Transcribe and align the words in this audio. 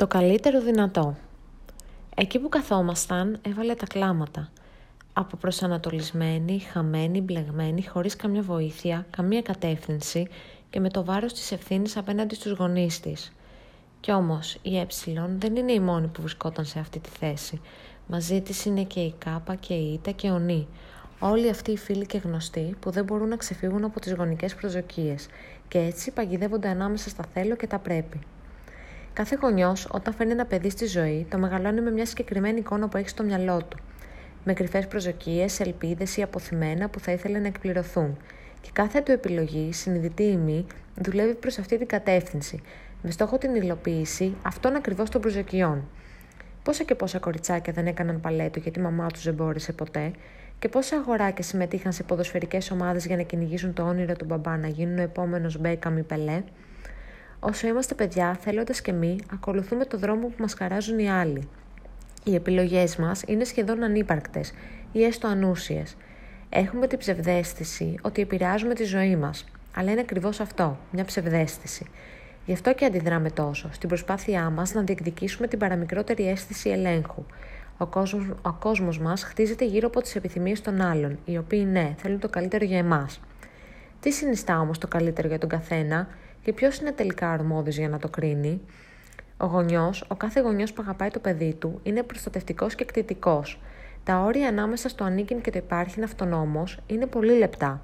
Το 0.00 0.06
καλύτερο 0.06 0.60
δυνατό. 0.60 1.16
Εκεί 2.14 2.38
που 2.38 2.48
καθόμασταν 2.48 3.38
έβαλε 3.42 3.74
τα 3.74 3.86
κλάματα. 3.86 4.48
Από 5.12 5.36
προσανατολισμένη, 5.36 6.58
χαμένη, 6.58 7.20
μπλεγμένη, 7.20 7.86
χωρίς 7.86 8.16
καμιά 8.16 8.42
βοήθεια, 8.42 9.06
καμία 9.10 9.42
κατεύθυνση 9.42 10.28
και 10.70 10.80
με 10.80 10.90
το 10.90 11.04
βάρος 11.04 11.32
της 11.32 11.52
ευθύνης 11.52 11.96
απέναντι 11.96 12.34
στους 12.34 12.52
γονείς 12.52 13.00
της. 13.00 13.32
Κι 14.00 14.12
όμως 14.12 14.58
η 14.62 14.78
Ε 14.78 14.86
δεν 15.38 15.56
είναι 15.56 15.72
η 15.72 15.80
μόνη 15.80 16.06
που 16.06 16.20
βρισκόταν 16.20 16.64
σε 16.64 16.78
αυτή 16.78 16.98
τη 16.98 17.08
θέση. 17.08 17.60
Μαζί 18.06 18.40
της 18.40 18.64
είναι 18.64 18.82
και 18.84 19.00
η 19.00 19.14
Κάπα 19.18 19.54
και 19.54 19.74
η 19.74 19.92
Ήτα 19.92 20.10
και 20.10 20.30
ο 20.30 20.38
Νί. 20.38 20.66
Όλοι 21.18 21.48
αυτοί 21.48 21.70
οι 21.70 21.76
φίλοι 21.76 22.06
και 22.06 22.18
γνωστοί 22.18 22.76
που 22.80 22.90
δεν 22.90 23.04
μπορούν 23.04 23.28
να 23.28 23.36
ξεφύγουν 23.36 23.84
από 23.84 24.00
τις 24.00 24.12
γονικές 24.12 24.54
προσδοκίες 24.54 25.26
και 25.68 25.78
έτσι 25.78 26.10
παγιδεύονται 26.10 26.68
ανάμεσα 26.68 27.08
στα 27.08 27.24
θέλω 27.32 27.56
και 27.56 27.66
τα 27.66 27.78
πρέπει. 27.78 28.20
Κάθε 29.12 29.38
γονιός, 29.40 29.88
όταν 29.90 30.14
φέρνει 30.14 30.32
ένα 30.32 30.44
παιδί 30.46 30.70
στη 30.70 30.86
ζωή, 30.86 31.26
το 31.30 31.38
μεγαλώνει 31.38 31.80
με 31.80 31.90
μια 31.90 32.06
συγκεκριμένη 32.06 32.58
εικόνα 32.58 32.88
που 32.88 32.96
έχει 32.96 33.08
στο 33.08 33.22
μυαλό 33.22 33.62
του. 33.68 33.78
Με 34.44 34.52
κρυφές 34.52 34.86
προσδοκίες, 34.86 35.60
ελπίδες 35.60 36.16
ή 36.16 36.22
αποθυμένα 36.22 36.88
που 36.88 37.00
θα 37.00 37.12
ήθελε 37.12 37.38
να 37.38 37.46
εκπληρωθούν. 37.46 38.16
Και 38.60 38.70
κάθε 38.72 39.00
του 39.00 39.12
επιλογή, 39.12 39.72
συνειδητή 39.72 40.22
ή 40.22 40.36
μη, 40.36 40.66
δουλεύει 40.96 41.34
προς 41.34 41.58
αυτή 41.58 41.78
την 41.78 41.86
κατεύθυνση, 41.86 42.62
με 43.02 43.10
στόχο 43.10 43.38
την 43.38 43.54
υλοποίηση 43.54 44.34
αυτών 44.42 44.76
ακριβώς 44.76 45.10
των 45.10 45.20
προσδοκιών. 45.20 45.88
Πόσα 46.62 46.84
και 46.84 46.94
πόσα 46.94 47.18
κοριτσάκια 47.18 47.72
δεν 47.72 47.86
έκαναν 47.86 48.20
παλέτο 48.20 48.58
γιατί 48.58 48.78
η 48.78 48.82
μαμά 48.82 49.06
τους 49.06 49.22
δεν 49.22 49.34
μπόρεσε 49.34 49.72
ποτέ, 49.72 50.10
και 50.58 50.68
πόσα 50.68 50.96
αγοράκια 50.96 51.44
συμμετείχαν 51.44 51.92
σε 51.92 52.02
ποδοσφαιρικές 52.02 52.70
ομάδες 52.70 53.06
για 53.06 53.16
να 53.16 53.22
κυνηγήσουν 53.22 53.72
το 53.72 53.82
όνειρο 53.82 54.14
του 54.14 54.24
μπαμπά 54.24 54.56
να 54.56 54.68
γίνουν 54.68 54.98
ο 54.98 55.02
επόμενος 55.02 55.58
Μπέκαμ 55.58 55.96
ή 55.96 56.02
Πελέ. 56.02 56.42
Όσο 57.40 57.66
είμαστε 57.66 57.94
παιδιά, 57.94 58.36
θέλοντας 58.40 58.80
και 58.80 58.90
εμείς, 58.90 59.22
ακολουθούμε 59.32 59.84
το 59.84 59.98
δρόμο 59.98 60.26
που 60.26 60.34
μας 60.38 60.54
χαράζουν 60.54 60.98
οι 60.98 61.10
άλλοι. 61.10 61.48
Οι 62.24 62.34
επιλογές 62.34 62.96
μας 62.96 63.22
είναι 63.26 63.44
σχεδόν 63.44 63.82
ανύπαρκτες 63.82 64.52
ή 64.92 65.04
έστω 65.04 65.26
ανούσιες. 65.26 65.96
Έχουμε 66.48 66.86
την 66.86 66.98
ψευδέστηση 66.98 67.94
ότι 68.02 68.22
επηρεάζουμε 68.22 68.74
τη 68.74 68.84
ζωή 68.84 69.16
μας. 69.16 69.44
Αλλά 69.74 69.90
είναι 69.90 70.00
ακριβώς 70.00 70.40
αυτό, 70.40 70.78
μια 70.92 71.04
ψευδέστηση. 71.04 71.86
Γι' 72.46 72.52
αυτό 72.52 72.74
και 72.74 72.84
αντιδράμε 72.84 73.30
τόσο, 73.30 73.68
στην 73.72 73.88
προσπάθειά 73.88 74.50
μας 74.50 74.74
να 74.74 74.82
διεκδικήσουμε 74.82 75.46
την 75.46 75.58
παραμικρότερη 75.58 76.28
αίσθηση 76.28 76.70
ελέγχου. 76.70 77.24
Ο 77.78 77.86
κόσμος, 77.86 78.24
ο 78.42 78.52
κόσμος 78.52 78.98
μας 78.98 79.22
χτίζεται 79.22 79.64
γύρω 79.64 79.86
από 79.86 80.00
τις 80.00 80.16
επιθυμίες 80.16 80.60
των 80.60 80.80
άλλων, 80.80 81.18
οι 81.24 81.38
οποίοι 81.38 81.66
ναι, 81.70 81.94
θέλουν 81.98 82.18
το 82.18 82.28
καλύτερο 82.28 82.64
για 82.64 82.78
εμάς. 82.78 83.20
Τι 84.00 84.10
συνιστά 84.10 84.60
όμως 84.60 84.78
το 84.78 84.88
καλύτερο 84.88 85.28
για 85.28 85.38
τον 85.38 85.48
καθένα, 85.48 86.08
και 86.42 86.52
ποιος 86.52 86.78
είναι 86.78 86.92
τελικά 86.92 87.30
αρμόδιος 87.30 87.76
για 87.76 87.88
να 87.88 87.98
το 87.98 88.08
κρίνει; 88.08 88.60
Ο 89.36 89.46
γονιός, 89.46 90.04
ο 90.08 90.14
κάθε 90.14 90.40
γονιός 90.40 90.72
που 90.72 90.82
αγαπάει 90.82 91.10
το 91.10 91.18
παιδί 91.18 91.54
του, 91.54 91.80
είναι 91.82 92.02
προστατευτικός 92.02 92.74
και 92.74 92.82
εκτιτικό. 92.82 93.42
Τα 94.04 94.20
όρια 94.20 94.48
ανάμεσα 94.48 94.88
στο 94.88 95.04
ανήκειν 95.04 95.40
και 95.40 95.50
το 95.50 95.58
υπάρχει 95.58 96.02
αυτονόμο 96.02 96.64
είναι 96.86 97.06
πολύ 97.06 97.38
λεπτά. 97.38 97.82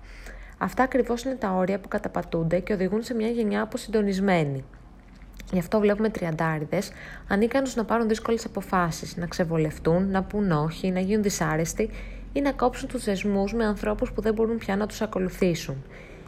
Αυτά 0.58 0.82
ακριβώς 0.82 1.22
είναι 1.22 1.34
τα 1.34 1.50
όρια 1.50 1.78
που 1.78 1.88
καταπατούνται 1.88 2.58
και 2.58 2.72
οδηγούν 2.72 3.02
σε 3.02 3.14
μια 3.14 3.28
γενιά 3.28 3.62
αποσυντονισμένη. 3.62 4.64
Γι' 5.52 5.58
αυτό 5.58 5.80
βλέπουμε 5.80 6.08
τριαντάριδες 6.08 6.90
ανίκανου 7.28 7.70
να 7.74 7.84
πάρουν 7.84 8.08
δύσκολες 8.08 8.44
αποφάσεις, 8.44 9.16
να 9.16 9.26
ξεβολευτούν, 9.26 10.10
να 10.10 10.22
πούν 10.22 10.50
όχι, 10.50 10.90
να 10.90 11.00
γίνουν 11.00 11.22
δυσάρεστοι 11.22 11.90
ή 12.32 12.40
να 12.40 12.52
κόψουν 12.52 12.88
τους 12.88 13.04
δεσμούς 13.04 13.54
με 13.54 13.64
ανθρώπους 13.64 14.12
που 14.12 14.20
δεν 14.20 14.34
μπορούν 14.34 14.58
πια 14.58 14.76
να 14.76 14.86
τους 14.86 15.00
ακολουθήσουν 15.00 15.84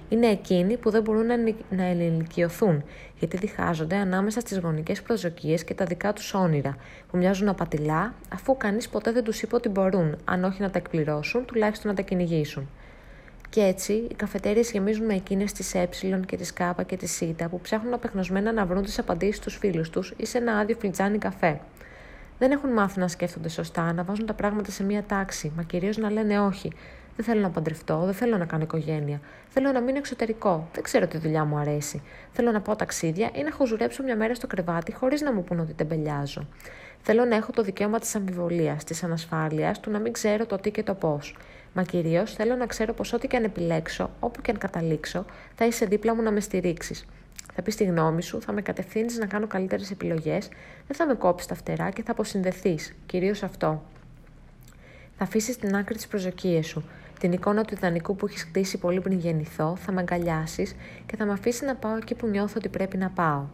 είναι 0.08 0.26
εκείνοι 0.26 0.76
που 0.76 0.90
δεν 0.90 1.02
μπορούν 1.02 1.26
να 1.70 1.82
ενηλικιωθούν, 1.82 2.84
γιατί 3.18 3.36
διχάζονται 3.36 3.96
ανάμεσα 3.96 4.40
στις 4.40 4.58
γονικές 4.58 5.02
προσδοκίες 5.02 5.64
και 5.64 5.74
τα 5.74 5.84
δικά 5.84 6.12
τους 6.12 6.34
όνειρα, 6.34 6.76
που 7.10 7.16
μοιάζουν 7.16 7.48
απατηλά, 7.48 8.14
αφού 8.32 8.56
κανείς 8.56 8.88
ποτέ 8.88 9.12
δεν 9.12 9.24
τους 9.24 9.42
είπε 9.42 9.54
ότι 9.54 9.68
μπορούν, 9.68 10.16
αν 10.24 10.44
όχι 10.44 10.62
να 10.62 10.70
τα 10.70 10.78
εκπληρώσουν, 10.78 11.44
τουλάχιστον 11.44 11.90
να 11.90 11.96
τα 11.96 12.02
κυνηγήσουν. 12.02 12.68
Και 13.50 13.60
έτσι, 13.60 13.92
οι 13.92 14.14
καφετέρειες 14.14 14.70
γεμίζουν 14.70 15.06
με 15.06 15.14
εκείνες 15.14 15.52
τη 15.52 15.78
Ε 15.78 15.86
και 16.26 16.36
τη 16.36 16.52
Κ 16.52 16.84
και 16.86 16.96
τη 16.96 17.06
Σ 17.06 17.22
που 17.50 17.60
ψάχνουν 17.60 17.94
απεγνωσμένα 17.94 18.52
να 18.52 18.66
βρουν 18.66 18.82
τις 18.82 18.98
απαντήσεις 18.98 19.36
στους 19.36 19.56
φίλους 19.56 19.90
τους 19.90 20.14
ή 20.16 20.26
σε 20.26 20.38
ένα 20.38 20.58
άδειο 20.58 20.76
φλιτζάνι 20.80 21.18
καφέ. 21.18 21.60
Δεν 22.38 22.50
έχουν 22.50 22.70
μάθει 22.72 22.98
να 22.98 23.08
σκέφτονται 23.08 23.48
σωστά, 23.48 23.92
να 23.92 24.02
βάζουν 24.02 24.26
τα 24.26 24.34
πράγματα 24.34 24.70
σε 24.70 24.84
μία 24.84 25.02
τάξη, 25.02 25.52
μα 25.56 25.62
κυρίως 25.62 25.96
να 25.96 26.10
λένε 26.10 26.40
όχι, 26.40 26.72
δεν 27.18 27.26
θέλω 27.26 27.40
να 27.40 27.50
παντρευτώ, 27.50 28.02
δεν 28.04 28.14
θέλω 28.14 28.36
να 28.36 28.44
κάνω 28.44 28.62
οικογένεια. 28.62 29.20
Θέλω 29.48 29.72
να 29.72 29.80
μείνω 29.80 29.98
εξωτερικό. 29.98 30.68
Δεν 30.72 30.82
ξέρω 30.82 31.06
τι 31.06 31.18
δουλειά 31.18 31.44
μου 31.44 31.56
αρέσει. 31.56 32.02
Θέλω 32.32 32.50
να 32.50 32.60
πάω 32.60 32.76
ταξίδια 32.76 33.30
ή 33.34 33.42
να 33.42 33.52
χωζουρέψω 33.52 34.02
μια 34.02 34.16
μέρα 34.16 34.34
στο 34.34 34.46
κρεβάτι 34.46 34.92
χωρίς 34.92 35.20
να 35.20 35.32
μου 35.32 35.44
πούν 35.44 35.60
ότι 35.60 35.72
τεμπελιάζω. 35.72 36.46
Θέλω 37.02 37.24
να 37.24 37.36
έχω 37.36 37.52
το 37.52 37.62
δικαίωμα 37.62 37.98
της 37.98 38.14
αμφιβολίας, 38.14 38.84
της 38.84 39.02
ανασφάλειας, 39.02 39.80
του 39.80 39.90
να 39.90 39.98
μην 39.98 40.12
ξέρω 40.12 40.46
το 40.46 40.56
τι 40.56 40.70
και 40.70 40.82
το 40.82 40.94
πώς. 40.94 41.36
Μα 41.74 41.82
κυρίως 41.82 42.34
θέλω 42.34 42.54
να 42.54 42.66
ξέρω 42.66 42.92
πως 42.92 43.12
ό,τι 43.12 43.26
και 43.26 43.36
αν 43.36 43.44
επιλέξω, 43.44 44.10
όπου 44.20 44.40
και 44.40 44.50
αν 44.50 44.58
καταλήξω, 44.58 45.24
θα 45.54 45.66
είσαι 45.66 45.86
δίπλα 45.86 46.14
μου 46.14 46.22
να 46.22 46.30
με 46.30 46.40
στηρίξεις. 46.40 47.06
Θα 47.54 47.62
πεις 47.62 47.76
τη 47.76 47.84
γνώμη 47.84 48.22
σου, 48.22 48.42
θα 48.42 48.52
με 48.52 48.62
κατευθύνεις 48.62 49.18
να 49.18 49.26
κάνω 49.26 49.46
καλύτερες 49.46 49.90
επιλογές, 49.90 50.48
δεν 50.86 50.96
θα 50.96 51.06
με 51.06 51.14
κόψεις 51.14 51.48
τα 51.48 51.54
φτερά 51.54 51.90
και 51.90 52.02
θα 52.02 52.12
αποσυνδεθείς. 52.12 52.94
Κυρίως 53.06 53.42
αυτό. 53.42 53.82
Θα 55.18 55.24
αφήσεις 55.24 55.54
στην 55.54 55.76
άκρη 55.76 55.96
τι 55.96 56.06
προσδοκίες 56.08 56.66
σου. 56.66 56.84
Την 57.18 57.32
εικόνα 57.32 57.64
του 57.64 57.74
ιδανικού 57.74 58.16
που 58.16 58.26
έχεις 58.26 58.42
χτίσει 58.42 58.78
πολύ 58.78 59.00
πριν 59.00 59.18
γεννηθώ, 59.18 59.76
θα 59.76 59.92
με 59.92 60.00
αγκαλιάσεις 60.00 60.74
και 61.06 61.16
θα 61.16 61.24
με 61.24 61.32
αφήσεις 61.32 61.62
να 61.62 61.74
πάω 61.74 61.96
εκεί 61.96 62.14
που 62.14 62.26
νιώθω 62.26 62.54
ότι 62.56 62.68
πρέπει 62.68 62.96
να 62.96 63.10
πάω. 63.10 63.44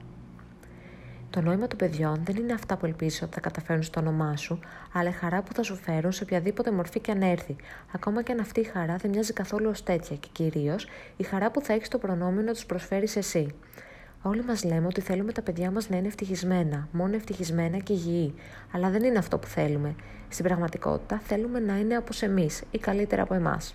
Το 1.30 1.40
νόημα 1.40 1.66
των 1.66 1.78
παιδιών 1.78 2.20
δεν 2.24 2.36
είναι 2.36 2.52
αυτά 2.52 2.76
που 2.76 2.86
ελπίζεις 2.86 3.22
ότι 3.22 3.34
θα 3.34 3.40
καταφέρουν 3.40 3.82
στο 3.82 4.00
όνομά 4.00 4.36
σου, 4.36 4.58
αλλά 4.92 5.08
η 5.08 5.12
χαρά 5.12 5.42
που 5.42 5.52
θα 5.54 5.62
σου 5.62 5.76
φέρουν 5.76 6.12
σε 6.12 6.22
οποιαδήποτε 6.22 6.70
μορφή 6.70 7.00
και 7.00 7.10
αν 7.10 7.22
έρθει, 7.22 7.56
ακόμα 7.92 8.22
και 8.22 8.32
αν 8.32 8.40
αυτή 8.40 8.60
η 8.60 8.64
χαρά 8.64 8.96
δεν 8.96 9.10
μοιάζει 9.10 9.32
καθόλου 9.32 9.68
ως 9.70 9.82
τέτοια 9.82 10.16
και 10.16 10.28
κυρίως 10.32 10.88
η 11.16 11.22
χαρά 11.22 11.50
που 11.50 11.60
θα 11.60 11.72
έχεις 11.72 11.88
το 11.88 11.98
προνόμιο 11.98 12.42
να 12.42 12.52
τους 12.52 12.66
προσφέρεις 12.66 13.16
εσύ. 13.16 13.54
Όλοι 14.26 14.44
μας 14.44 14.64
λέμε 14.64 14.86
ότι 14.86 15.00
θέλουμε 15.00 15.32
τα 15.32 15.42
παιδιά 15.42 15.70
μας 15.70 15.88
να 15.88 15.96
είναι 15.96 16.06
ευτυχισμένα, 16.06 16.88
μόνο 16.92 17.14
ευτυχισμένα 17.14 17.78
και 17.78 17.92
υγιή. 17.92 18.34
Αλλά 18.72 18.90
δεν 18.90 19.02
είναι 19.04 19.18
αυτό 19.18 19.38
που 19.38 19.46
θέλουμε. 19.46 19.94
Στην 20.28 20.44
πραγματικότητα 20.44 21.20
θέλουμε 21.24 21.58
να 21.58 21.78
είναι 21.78 21.96
όπως 21.96 22.22
εμείς 22.22 22.62
ή 22.70 22.78
καλύτερα 22.78 23.22
από 23.22 23.34
εμάς. 23.34 23.74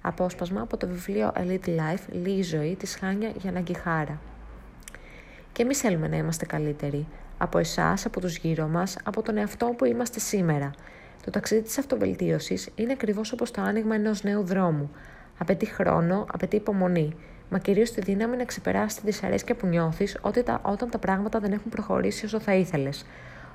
Απόσπασμα 0.00 0.60
από 0.60 0.76
το 0.76 0.86
βιβλίο 0.86 1.32
Elite 1.36 1.68
Life, 1.68 2.12
Λίγη 2.12 2.42
ζωή 2.42 2.76
της 2.76 2.96
Χάνια 2.96 3.32
Γιαναγκιχάρα. 3.36 4.20
Και 5.52 5.62
εμείς 5.62 5.78
θέλουμε 5.78 6.08
να 6.08 6.16
είμαστε 6.16 6.46
καλύτεροι. 6.46 7.06
Από 7.38 7.58
εσάς, 7.58 8.06
από 8.06 8.20
τους 8.20 8.36
γύρω 8.36 8.66
μας, 8.66 8.96
από 9.04 9.22
τον 9.22 9.36
εαυτό 9.36 9.66
που 9.66 9.84
είμαστε 9.84 10.20
σήμερα. 10.20 10.70
Το 11.24 11.30
ταξίδι 11.30 11.62
της 11.62 11.78
αυτοβελτίωσης 11.78 12.68
είναι 12.74 12.92
ακριβώς 12.92 13.32
όπως 13.32 13.50
το 13.50 13.60
άνοιγμα 13.62 13.94
ενός 13.94 14.22
νέου 14.22 14.44
δρόμου. 14.44 14.90
Απαιτεί 15.38 15.66
χρόνο, 15.66 16.26
απαιτεί 16.32 16.56
υπομονή 16.56 17.14
μα 17.50 17.58
κυρίως 17.58 17.90
τη 17.90 18.00
δύναμη 18.00 18.36
να 18.36 18.44
ξεπεράσεις 18.44 18.94
τη 18.94 19.00
δυσαρέσκεια 19.04 19.54
που 19.54 19.66
νιώθεις 19.66 20.18
όταν 20.62 20.90
τα 20.90 20.98
πράγματα 20.98 21.40
δεν 21.40 21.52
έχουν 21.52 21.70
προχωρήσει 21.70 22.24
όσο 22.24 22.40
θα 22.40 22.54
ήθελες. 22.54 23.04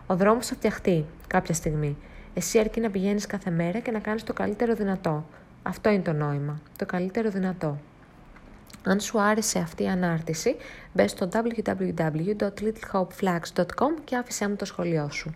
Ο 0.07 0.15
δρόμος 0.15 0.47
θα 0.47 0.55
φτιαχτεί 0.55 1.05
κάποια 1.27 1.53
στιγμή. 1.53 1.97
Εσύ 2.33 2.59
αρκεί 2.59 2.79
να 2.79 2.89
πηγαίνεις 2.89 3.25
κάθε 3.25 3.49
μέρα 3.49 3.79
και 3.79 3.91
να 3.91 3.99
κάνεις 3.99 4.23
το 4.23 4.33
καλύτερο 4.33 4.73
δυνατό. 4.73 5.25
Αυτό 5.63 5.89
είναι 5.89 6.01
το 6.01 6.13
νόημα. 6.13 6.59
Το 6.77 6.85
καλύτερο 6.85 7.29
δυνατό. 7.29 7.77
Αν 8.83 8.99
σου 8.99 9.21
άρεσε 9.21 9.59
αυτή 9.59 9.83
η 9.83 9.87
ανάρτηση, 9.87 10.55
μπες 10.93 11.11
στο 11.11 11.29
www.littlehopeflags.com 11.31 13.93
και 14.03 14.15
άφησέ 14.15 14.49
μου 14.49 14.55
το 14.55 14.65
σχολείο 14.65 15.09
σου. 15.09 15.35